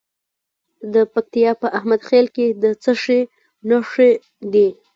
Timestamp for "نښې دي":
3.69-4.67